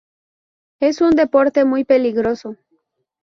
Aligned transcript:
Es 0.79 0.99
un 0.99 1.11
deporte 1.11 1.63
muy 1.63 1.83
peligroso. 1.83 2.55